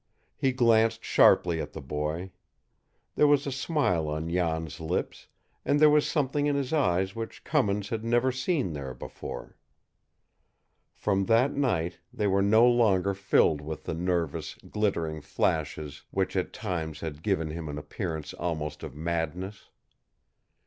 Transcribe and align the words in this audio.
He 0.35 0.51
glanced 0.51 1.03
sharply 1.03 1.61
at 1.61 1.73
the 1.73 1.79
boy. 1.81 2.31
There 3.13 3.27
was 3.27 3.45
a 3.45 3.51
smile 3.51 4.07
on 4.07 4.27
Jan's 4.31 4.79
lips, 4.79 5.27
and 5.63 5.79
there 5.79 5.91
was 5.91 6.07
something 6.07 6.47
in 6.47 6.55
his 6.55 6.73
eyes 6.73 7.15
which 7.15 7.43
Cummins 7.43 7.89
had 7.89 8.03
never 8.03 8.31
seen 8.31 8.73
there 8.73 8.95
before. 8.95 9.57
From 10.95 11.25
that 11.25 11.51
night 11.53 11.99
they 12.11 12.25
were 12.25 12.41
no 12.41 12.65
longer 12.67 13.13
filled 13.13 13.61
with 13.61 13.83
the 13.83 13.93
nervous, 13.93 14.55
glittering 14.67 15.21
flashes 15.21 16.01
which 16.09 16.35
at 16.35 16.51
times 16.51 17.01
had 17.01 17.21
given 17.21 17.51
him 17.51 17.69
an 17.69 17.77
appearance 17.77 18.33
almost 18.33 18.81
of 18.81 18.95
madness. 18.95 19.69